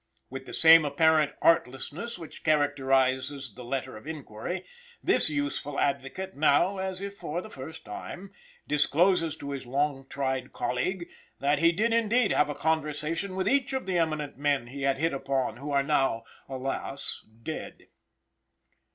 [0.31, 4.65] With the same apparent artlessness which characterizes the letter of inquiry,
[5.03, 8.31] this useful advocate now, as if for the first time,
[8.67, 11.07] discloses to his long tried colleague,
[11.39, 14.97] that he did indeed have a conversation with each of the eminent men he had
[14.97, 17.23] hit upon, who are now, alas!
[17.43, 17.85] dead.